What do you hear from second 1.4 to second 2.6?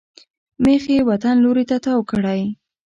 لوري ته تاو کړی.